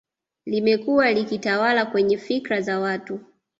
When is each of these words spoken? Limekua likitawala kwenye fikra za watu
Limekua 0.45 1.11
likitawala 1.11 1.85
kwenye 1.85 2.17
fikra 2.17 2.61
za 2.61 2.79
watu 2.79 3.19